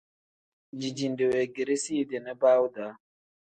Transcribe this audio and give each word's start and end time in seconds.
Dijinde 0.79 1.23
weegeresi 1.31 1.91
idi 2.01 2.17
nibaawu-daa. 2.21 2.93